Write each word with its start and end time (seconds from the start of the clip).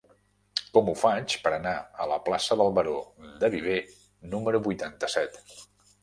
Com 0.75 0.87
ho 0.91 0.93
faig 0.99 1.33
per 1.41 1.49
anar 1.57 1.73
a 2.05 2.07
la 2.11 2.17
plaça 2.29 2.57
del 2.61 2.73
Baró 2.77 2.95
de 3.43 3.51
Viver 3.57 3.75
número 4.31 4.63
vuitanta-set? 4.69 5.39